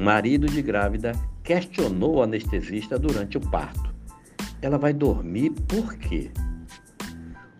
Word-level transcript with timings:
marido 0.00 0.46
de 0.46 0.62
grávida 0.62 1.12
questionou 1.42 2.16
o 2.16 2.22
anestesista 2.22 2.98
durante 2.98 3.36
o 3.36 3.40
parto. 3.40 3.94
Ela 4.62 4.78
vai 4.78 4.94
dormir 4.94 5.50
por 5.68 5.94
quê? 5.96 6.30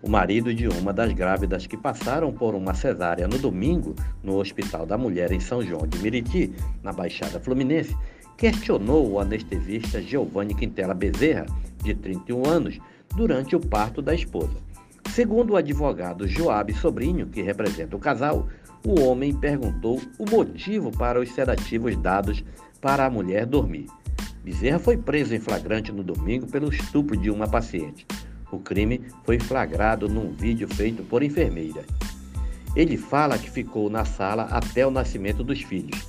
O 0.03 0.09
marido 0.09 0.55
de 0.55 0.67
uma 0.67 0.91
das 0.91 1.13
grávidas 1.13 1.67
que 1.67 1.77
passaram 1.77 2.33
por 2.33 2.55
uma 2.55 2.73
cesárea 2.73 3.29
no 3.29 3.39
domingo 3.39 3.95
no 4.23 4.39
Hospital 4.39 4.87
da 4.87 4.97
Mulher 4.97 5.31
em 5.33 5.41
São 5.41 5.61
João 5.63 5.87
de 5.87 5.99
Meriti, 5.99 6.51
na 6.83 6.93
Baixada 6.93 7.39
Fluminense, 7.39 7.95
questionou 8.39 9.11
o 9.11 9.21
anestesista 9.21 10.01
Giovanni 10.01 10.55
Quintela 10.55 10.95
Bezerra, 10.95 11.45
de 11.83 11.95
31 11.95 12.49
anos, 12.49 12.81
durante 13.15 13.55
o 13.55 13.61
parto 13.61 14.01
da 14.01 14.15
esposa. 14.15 14.57
Segundo 15.11 15.51
o 15.51 15.57
advogado 15.57 16.27
Joab 16.27 16.73
Sobrinho, 16.73 17.27
que 17.27 17.43
representa 17.43 17.97
o 17.97 18.01
casal, 18.01 18.49
o 18.85 19.01
homem 19.01 19.35
perguntou 19.35 20.01
o 20.19 20.29
motivo 20.31 20.91
para 20.91 21.21
os 21.21 21.31
sedativos 21.33 21.97
dados 21.97 22.45
para 22.81 23.05
a 23.05 23.11
mulher 23.11 23.47
dormir. 23.47 23.87
Bezerra 24.43 24.79
foi 24.79 24.97
preso 24.97 25.35
em 25.35 25.41
flagrante 25.41 25.93
no 25.93 26.03
domingo 26.03 26.47
pelo 26.47 26.73
estupro 26.73 27.17
de 27.17 27.31
uma 27.31 27.47
paciente. 27.47 28.07
O 28.51 28.59
crime 28.59 29.03
foi 29.25 29.39
flagrado 29.39 30.09
num 30.09 30.33
vídeo 30.33 30.67
feito 30.67 31.03
por 31.03 31.23
enfermeira. 31.23 31.85
Ele 32.75 32.97
fala 32.97 33.39
que 33.39 33.51
ficou 33.51 33.91
na 33.91 34.05
sala 34.05 34.45
até 34.45 34.87
o 34.87 34.91
nascimento 34.91 35.45
dos 35.45 35.61
filhos. 35.63 36.07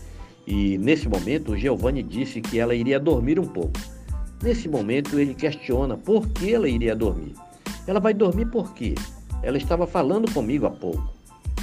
E 0.48 0.78
nesse 0.78 1.10
momento, 1.10 1.58
Giovanni 1.58 2.02
disse 2.02 2.42
que 2.42 2.60
ela 2.60 2.74
iria 2.74 3.00
dormir 3.00 3.40
um 3.40 3.48
pouco. 3.48 3.80
Nesse 4.42 4.68
momento, 4.68 5.20
ele 5.20 5.36
questiona 5.36 5.98
por 5.98 6.28
que 6.30 6.54
ela 6.54 6.68
iria 6.68 6.96
dormir. 6.96 7.36
Ela 7.86 8.00
vai 8.00 8.14
dormir 8.14 8.46
por 8.46 8.74
quê? 8.74 8.96
Ela 9.44 9.58
estava 9.58 9.86
falando 9.86 10.32
comigo 10.32 10.66
há 10.66 10.72
pouco, 10.72 11.04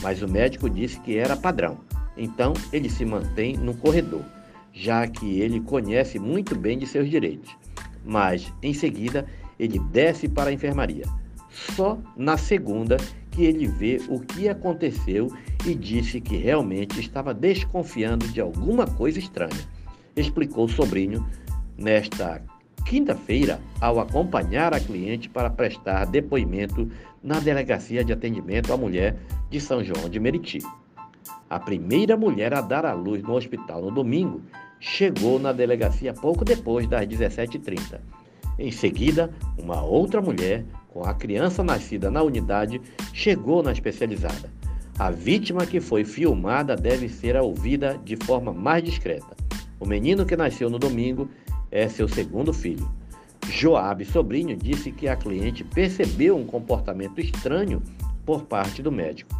mas 0.02 0.22
o 0.22 0.28
médico 0.28 0.68
disse 0.68 0.98
que 1.00 1.16
era 1.16 1.36
padrão. 1.36 1.78
Então, 2.16 2.52
ele 2.72 2.90
se 2.90 3.04
mantém 3.04 3.56
no 3.56 3.74
corredor, 3.74 4.22
já 4.72 5.06
que 5.06 5.40
ele 5.40 5.60
conhece 5.60 6.18
muito 6.18 6.56
bem 6.56 6.78
de 6.78 6.86
seus 6.86 7.08
direitos. 7.08 7.56
Mas, 8.04 8.52
em 8.62 8.74
seguida, 8.74 9.26
ele 9.58 9.78
desce 9.78 10.28
para 10.28 10.50
a 10.50 10.52
enfermaria. 10.52 11.04
Só 11.48 11.98
na 12.16 12.36
segunda 12.36 12.96
que 13.30 13.44
ele 13.44 13.66
vê 13.66 14.00
o 14.08 14.20
que 14.20 14.48
aconteceu 14.48 15.32
e 15.66 15.74
disse 15.74 16.20
que 16.20 16.36
realmente 16.36 17.00
estava 17.00 17.34
desconfiando 17.34 18.26
de 18.28 18.40
alguma 18.40 18.86
coisa 18.86 19.18
estranha. 19.18 19.68
Explicou 20.16 20.64
o 20.64 20.68
sobrinho 20.68 21.26
nesta 21.76 22.42
quinta-feira 22.84 23.60
ao 23.80 24.00
acompanhar 24.00 24.72
a 24.72 24.80
cliente 24.80 25.28
para 25.28 25.50
prestar 25.50 26.04
depoimento 26.06 26.88
na 27.22 27.40
Delegacia 27.40 28.04
de 28.04 28.12
Atendimento 28.12 28.72
à 28.72 28.76
Mulher 28.76 29.16
de 29.50 29.60
São 29.60 29.82
João 29.82 30.08
de 30.08 30.18
Meriti. 30.20 30.58
A 31.48 31.58
primeira 31.58 32.16
mulher 32.16 32.52
a 32.52 32.60
dar 32.60 32.84
à 32.84 32.92
luz 32.92 33.22
no 33.22 33.34
hospital 33.34 33.82
no 33.82 33.90
domingo 33.90 34.42
chegou 34.78 35.38
na 35.38 35.52
delegacia 35.52 36.12
pouco 36.12 36.44
depois 36.44 36.86
das 36.86 37.06
17h30. 37.06 38.00
Em 38.58 38.70
seguida, 38.70 39.30
uma 39.56 39.82
outra 39.82 40.20
mulher, 40.20 40.64
com 40.88 41.04
a 41.04 41.14
criança 41.14 41.62
nascida 41.62 42.10
na 42.10 42.22
unidade, 42.22 42.80
chegou 43.12 43.62
na 43.62 43.72
especializada. 43.72 44.50
A 44.98 45.10
vítima 45.10 45.64
que 45.64 45.80
foi 45.80 46.04
filmada 46.04 46.74
deve 46.74 47.08
ser 47.08 47.36
ouvida 47.36 47.98
de 48.04 48.16
forma 48.16 48.52
mais 48.52 48.82
discreta. 48.82 49.36
O 49.78 49.86
menino 49.86 50.26
que 50.26 50.36
nasceu 50.36 50.68
no 50.68 50.78
domingo 50.78 51.28
é 51.70 51.88
seu 51.88 52.08
segundo 52.08 52.52
filho. 52.52 52.88
Joab, 53.48 54.04
sobrinho, 54.04 54.56
disse 54.56 54.92
que 54.92 55.08
a 55.08 55.16
cliente 55.16 55.64
percebeu 55.64 56.36
um 56.36 56.44
comportamento 56.44 57.20
estranho 57.20 57.82
por 58.24 58.42
parte 58.42 58.82
do 58.82 58.92
médico. 58.92 59.34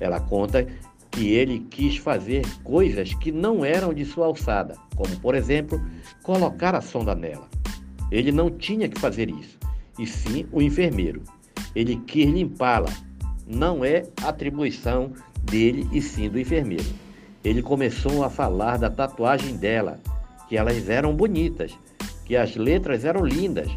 Ela 0.00 0.20
conta 0.20 0.66
que 1.10 1.28
ele 1.28 1.60
quis 1.70 1.96
fazer 1.96 2.46
coisas 2.62 3.14
que 3.14 3.32
não 3.32 3.64
eram 3.64 3.92
de 3.92 4.04
sua 4.04 4.26
alçada, 4.26 4.76
como, 4.94 5.18
por 5.20 5.34
exemplo, 5.34 5.80
colocar 6.22 6.74
a 6.74 6.80
sonda 6.80 7.14
nela. 7.14 7.48
Ele 8.10 8.30
não 8.30 8.50
tinha 8.50 8.88
que 8.88 9.00
fazer 9.00 9.30
isso, 9.30 9.58
e 9.98 10.06
sim 10.06 10.46
o 10.52 10.60
enfermeiro. 10.60 11.22
Ele 11.74 11.96
quis 12.06 12.26
limpá-la. 12.26 12.92
Não 13.46 13.84
é 13.84 14.04
atribuição 14.24 15.12
dele 15.42 15.88
e 15.92 16.02
sim 16.02 16.28
do 16.28 16.38
enfermeiro. 16.38 16.84
Ele 17.44 17.62
começou 17.62 18.24
a 18.24 18.30
falar 18.30 18.76
da 18.76 18.90
tatuagem 18.90 19.56
dela, 19.56 20.00
que 20.48 20.56
elas 20.56 20.88
eram 20.88 21.14
bonitas, 21.14 21.76
que 22.24 22.36
as 22.36 22.56
letras 22.56 23.04
eram 23.04 23.24
lindas. 23.24 23.70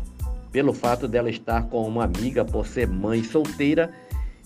Pelo 0.52 0.74
fato 0.74 1.08
dela 1.08 1.30
estar 1.30 1.64
com 1.70 1.88
uma 1.88 2.04
amiga 2.04 2.44
por 2.44 2.66
ser 2.66 2.88
mãe 2.88 3.24
solteira, 3.24 3.92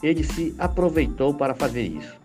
ele 0.01 0.23
se 0.23 0.53
aproveitou 0.59 1.33
para 1.33 1.53
fazer 1.53 1.83
isso. 1.83 2.16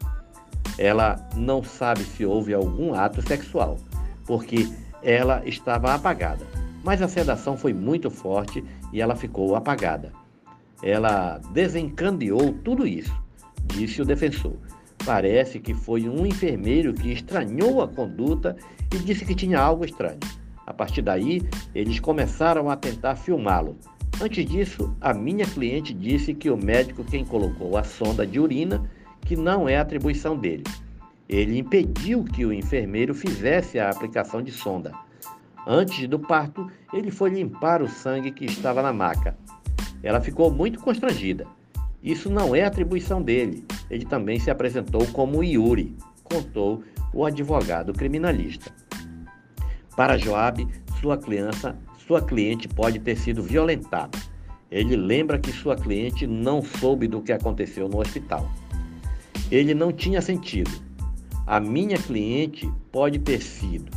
Ela 0.76 1.28
não 1.36 1.62
sabe 1.62 2.02
se 2.04 2.24
houve 2.24 2.52
algum 2.54 2.94
ato 2.94 3.22
sexual, 3.22 3.78
porque 4.26 4.68
ela 5.02 5.42
estava 5.46 5.94
apagada. 5.94 6.46
Mas 6.84 7.02
a 7.02 7.08
sedação 7.08 7.56
foi 7.56 7.72
muito 7.72 8.10
forte 8.10 8.64
e 8.92 9.00
ela 9.00 9.16
ficou 9.16 9.54
apagada. 9.54 10.12
Ela 10.82 11.40
desencandeou 11.52 12.52
tudo 12.64 12.86
isso, 12.86 13.14
disse 13.64 14.00
o 14.00 14.04
defensor. 14.04 14.56
Parece 15.08 15.58
que 15.58 15.72
foi 15.72 16.06
um 16.06 16.26
enfermeiro 16.26 16.92
que 16.92 17.10
estranhou 17.10 17.80
a 17.80 17.88
conduta 17.88 18.54
e 18.94 18.98
disse 18.98 19.24
que 19.24 19.34
tinha 19.34 19.58
algo 19.58 19.82
estranho. 19.82 20.18
A 20.66 20.74
partir 20.74 21.00
daí, 21.00 21.40
eles 21.74 21.98
começaram 21.98 22.68
a 22.68 22.76
tentar 22.76 23.16
filmá-lo. 23.16 23.78
Antes 24.20 24.44
disso, 24.44 24.94
a 25.00 25.14
minha 25.14 25.46
cliente 25.46 25.94
disse 25.94 26.34
que 26.34 26.50
o 26.50 26.58
médico 26.58 27.02
quem 27.04 27.24
colocou 27.24 27.78
a 27.78 27.84
sonda 27.84 28.26
de 28.26 28.38
urina, 28.38 28.84
que 29.22 29.34
não 29.34 29.66
é 29.66 29.78
atribuição 29.78 30.36
dele. 30.36 30.64
Ele 31.26 31.58
impediu 31.58 32.22
que 32.22 32.44
o 32.44 32.52
enfermeiro 32.52 33.14
fizesse 33.14 33.78
a 33.78 33.88
aplicação 33.88 34.42
de 34.42 34.52
sonda. 34.52 34.92
Antes 35.66 36.06
do 36.06 36.18
parto, 36.18 36.70
ele 36.92 37.10
foi 37.10 37.30
limpar 37.30 37.80
o 37.80 37.88
sangue 37.88 38.30
que 38.30 38.44
estava 38.44 38.82
na 38.82 38.92
maca. 38.92 39.34
Ela 40.02 40.20
ficou 40.20 40.50
muito 40.50 40.78
constrangida. 40.80 41.46
Isso 42.02 42.30
não 42.30 42.54
é 42.54 42.64
atribuição 42.64 43.20
dele. 43.20 43.64
Ele 43.90 44.04
também 44.04 44.38
se 44.38 44.50
apresentou 44.50 45.06
como 45.08 45.42
Yuri, 45.42 45.96
contou 46.22 46.82
o 47.12 47.24
advogado 47.24 47.92
criminalista. 47.92 48.72
Para 49.96 50.16
Joab, 50.16 50.66
sua 51.00 51.16
criança, 51.16 51.76
sua 52.06 52.22
cliente 52.22 52.68
pode 52.68 53.00
ter 53.00 53.16
sido 53.16 53.42
violentada. 53.42 54.16
Ele 54.70 54.96
lembra 54.96 55.38
que 55.38 55.50
sua 55.50 55.74
cliente 55.74 56.26
não 56.26 56.62
soube 56.62 57.08
do 57.08 57.20
que 57.20 57.32
aconteceu 57.32 57.88
no 57.88 58.00
hospital. 58.00 58.48
Ele 59.50 59.74
não 59.74 59.90
tinha 59.92 60.20
sentido. 60.20 60.70
A 61.46 61.58
minha 61.58 61.96
cliente 61.96 62.70
pode 62.92 63.18
ter 63.18 63.40
sido. 63.40 63.90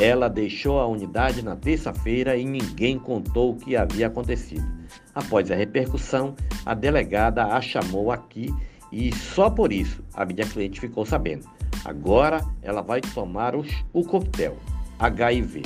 Ela 0.00 0.30
deixou 0.30 0.80
a 0.80 0.86
unidade 0.86 1.42
na 1.42 1.54
terça-feira 1.54 2.34
e 2.34 2.42
ninguém 2.42 2.98
contou 2.98 3.50
o 3.50 3.56
que 3.56 3.76
havia 3.76 4.06
acontecido. 4.06 4.66
Após 5.14 5.50
a 5.50 5.54
repercussão, 5.54 6.34
a 6.64 6.72
delegada 6.72 7.44
a 7.44 7.60
chamou 7.60 8.10
aqui 8.10 8.48
e 8.90 9.14
só 9.14 9.50
por 9.50 9.70
isso 9.70 10.02
a 10.14 10.24
minha 10.24 10.46
cliente 10.46 10.80
ficou 10.80 11.04
sabendo. 11.04 11.46
Agora 11.84 12.42
ela 12.62 12.80
vai 12.80 13.02
tomar 13.02 13.54
os, 13.54 13.68
o 13.92 14.02
coquetel 14.02 14.56
HIV. 14.98 15.64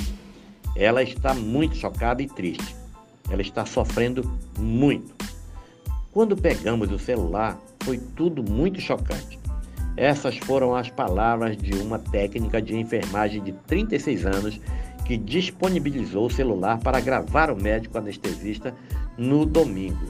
Ela 0.75 1.05
está 1.05 1.33
muito 1.33 1.77
chocada 1.77 2.21
e 2.21 2.27
triste. 2.27 2.75
Ela 3.31 3.41
está 3.41 3.65
sofrendo 3.65 4.29
muito. 4.59 5.15
Quando 6.11 6.37
pegamos 6.37 6.91
o 6.91 6.99
celular, 6.99 7.57
foi 7.85 7.99
tudo 7.99 8.43
muito 8.43 8.81
chocante. 8.81 9.44
Essas 9.97 10.37
foram 10.39 10.75
as 10.75 10.91
palavras 10.91 11.57
de 11.57 11.75
uma 11.75 11.99
técnica 11.99 12.61
de 12.61 12.77
enfermagem 12.77 13.43
de 13.43 13.53
36 13.53 14.27
anos 14.27 14.61
que 15.05 15.17
disponibilizou 15.17 16.27
o 16.27 16.31
celular 16.31 16.79
para 16.81 17.01
gravar 17.01 17.51
o 17.51 17.57
médico 17.57 17.99
anestesista 17.99 18.75
no 19.17 19.47
domingo. 19.47 20.07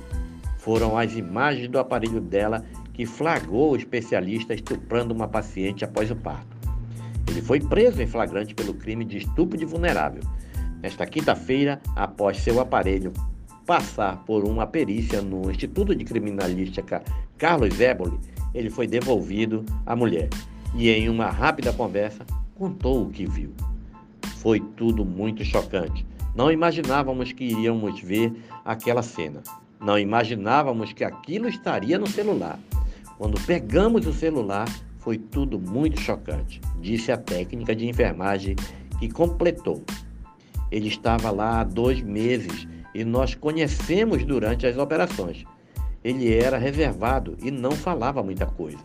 Foram 0.59 0.97
as 0.97 1.15
imagens 1.15 1.69
do 1.69 1.79
aparelho 1.79 2.21
dela 2.21 2.65
que 2.95 3.05
flagrou 3.05 3.73
o 3.73 3.77
especialista 3.77 4.55
estuprando 4.55 5.13
uma 5.13 5.29
paciente 5.29 5.85
após 5.85 6.11
o 6.11 6.17
parto. 6.17 6.57
Ele 7.29 7.43
foi 7.43 7.61
preso 7.61 8.01
em 8.01 8.07
flagrante 8.07 8.55
pelo 8.55 8.73
crime 8.73 9.05
de 9.05 9.19
estupro 9.19 9.59
de 9.59 9.65
vulnerável. 9.65 10.23
Nesta 10.81 11.05
quinta-feira, 11.05 11.81
após 11.97 12.39
seu 12.39 12.61
aparelho 12.61 13.13
passar 13.67 14.19
por 14.25 14.45
uma 14.45 14.67
perícia 14.67 15.23
no 15.23 15.51
Instituto 15.51 15.95
de 15.95 16.05
Criminalística 16.05 17.03
Carlos 17.39 17.81
Éboli, 17.81 18.19
ele 18.55 18.71
foi 18.71 18.87
devolvido 18.87 19.65
à 19.87 19.97
mulher 19.97 20.29
e, 20.75 20.91
em 20.91 21.09
uma 21.09 21.31
rápida 21.31 21.73
conversa, 21.73 22.25
contou 22.55 23.03
o 23.03 23.11
que 23.11 23.27
viu. 23.27 23.53
Foi 24.37 24.61
tudo 24.61 25.05
muito 25.05 25.45
chocante. 25.45 26.07
Não 26.35 26.51
imaginávamos 26.51 27.33
que 27.33 27.45
iríamos 27.45 28.01
ver 28.01 28.33
aquela 28.65 29.03
cena. 29.03 29.43
Não 29.81 29.99
imaginávamos 29.99 30.93
que 30.93 31.05
aquilo 31.05 31.49
estaria 31.49 31.99
no 31.99 32.07
celular. 32.07 32.59
Quando 33.19 33.41
pegamos 33.47 34.07
o 34.07 34.13
celular, 34.13 34.69
foi 34.99 35.19
tudo 35.19 35.59
muito 35.59 36.01
chocante, 36.01 36.61
disse 36.81 37.13
a 37.13 37.17
técnica 37.17 37.77
de 37.77 37.87
enfermagem 37.87 38.57
que 38.99 39.09
completou. 39.09 39.83
Ele 40.71 40.89
estava 40.89 41.31
lá 41.31 41.61
há 41.61 41.65
dois 41.65 42.01
meses 42.01 42.67
e 42.95 43.05
nós 43.05 43.35
conhecemos 43.35 44.25
durante 44.25 44.67
as 44.67 44.79
operações. 44.79 45.45
Ele 46.03 46.33
era 46.33 46.59
reservado 46.59 47.37
e 47.43 47.51
não 47.51 47.73
falava 47.73 48.23
muita 48.23 48.47
coisa. 48.47 48.85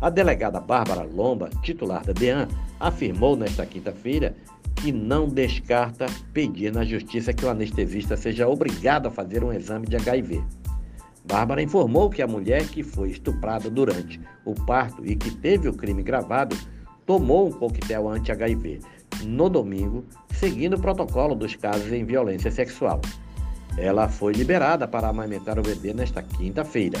A 0.00 0.10
delegada 0.10 0.60
Bárbara 0.60 1.02
Lomba, 1.02 1.50
titular 1.62 2.04
da 2.04 2.12
DEAN, 2.12 2.46
afirmou 2.78 3.36
nesta 3.36 3.64
quinta-feira 3.64 4.34
que 4.76 4.92
não 4.92 5.26
descarta 5.26 6.06
pedir 6.32 6.72
na 6.72 6.84
justiça 6.84 7.32
que 7.32 7.44
o 7.44 7.50
anestesista 7.50 8.16
seja 8.16 8.46
obrigado 8.46 9.06
a 9.06 9.10
fazer 9.10 9.42
um 9.42 9.52
exame 9.52 9.86
de 9.86 9.96
HIV. 9.96 10.42
Bárbara 11.24 11.62
informou 11.62 12.08
que 12.08 12.22
a 12.22 12.26
mulher 12.26 12.66
que 12.68 12.82
foi 12.82 13.10
estuprada 13.10 13.68
durante 13.68 14.20
o 14.44 14.54
parto 14.54 15.04
e 15.04 15.16
que 15.16 15.30
teve 15.30 15.68
o 15.68 15.74
crime 15.74 16.02
gravado 16.02 16.56
tomou 17.04 17.48
um 17.48 17.52
coquetel 17.52 18.08
anti-HIV 18.08 18.80
no 19.24 19.48
domingo, 19.48 20.04
seguindo 20.32 20.76
o 20.76 20.80
protocolo 20.80 21.34
dos 21.34 21.56
casos 21.56 21.92
em 21.92 22.04
violência 22.04 22.50
sexual. 22.50 23.00
Ela 23.80 24.08
foi 24.08 24.32
liberada 24.32 24.88
para 24.88 25.08
amamentar 25.08 25.58
o 25.58 25.62
bebê 25.62 25.94
nesta 25.94 26.22
quinta-feira. 26.22 26.98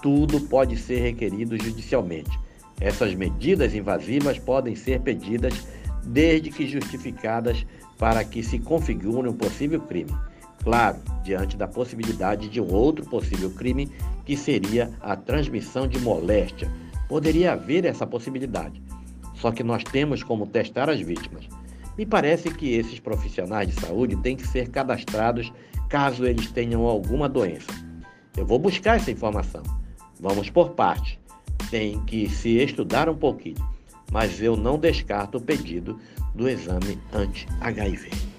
Tudo 0.00 0.40
pode 0.40 0.76
ser 0.76 1.00
requerido 1.00 1.56
judicialmente. 1.62 2.38
Essas 2.80 3.14
medidas 3.14 3.74
invasivas 3.74 4.38
podem 4.38 4.74
ser 4.76 5.00
pedidas 5.00 5.66
desde 6.04 6.50
que 6.50 6.66
justificadas 6.66 7.66
para 7.98 8.24
que 8.24 8.42
se 8.42 8.58
configure 8.58 9.28
um 9.28 9.34
possível 9.34 9.80
crime. 9.80 10.12
Claro, 10.62 10.98
diante 11.24 11.56
da 11.56 11.66
possibilidade 11.66 12.48
de 12.48 12.60
um 12.60 12.72
outro 12.72 13.04
possível 13.04 13.50
crime, 13.50 13.90
que 14.24 14.36
seria 14.36 14.90
a 15.00 15.16
transmissão 15.16 15.88
de 15.88 15.98
moléstia. 15.98 16.70
Poderia 17.08 17.52
haver 17.52 17.84
essa 17.84 18.06
possibilidade. 18.06 18.80
Só 19.34 19.50
que 19.50 19.64
nós 19.64 19.82
temos 19.82 20.22
como 20.22 20.46
testar 20.46 20.88
as 20.88 21.00
vítimas. 21.00 21.48
Me 21.96 22.06
parece 22.06 22.50
que 22.50 22.74
esses 22.74 22.98
profissionais 22.98 23.68
de 23.68 23.80
saúde 23.80 24.16
têm 24.16 24.36
que 24.36 24.46
ser 24.46 24.68
cadastrados 24.68 25.52
caso 25.88 26.24
eles 26.24 26.50
tenham 26.50 26.82
alguma 26.82 27.28
doença. 27.28 27.70
Eu 28.36 28.46
vou 28.46 28.58
buscar 28.58 28.96
essa 28.96 29.10
informação. 29.10 29.62
Vamos 30.18 30.48
por 30.48 30.70
parte. 30.70 31.20
Tem 31.70 32.02
que 32.04 32.28
se 32.28 32.56
estudar 32.56 33.08
um 33.08 33.16
pouquinho 33.16 33.72
mas 34.12 34.42
eu 34.42 34.56
não 34.56 34.78
descarto 34.78 35.38
o 35.38 35.40
pedido 35.40 35.98
do 36.34 36.48
exame 36.48 36.98
anti-HIV. 37.12 38.31